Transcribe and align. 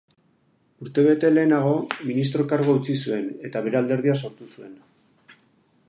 Urtebete 0.85 1.29
lehenago, 1.33 1.75
ministro-kargua 2.07 2.79
utzi 2.81 2.97
zuen, 3.05 3.29
eta 3.51 3.63
bere 3.67 3.81
alderdia 3.83 4.17
sortu 4.23 4.49
zuen. 4.57 4.75